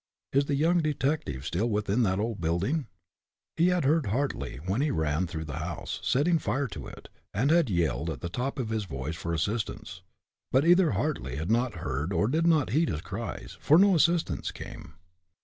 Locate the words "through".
5.27-5.45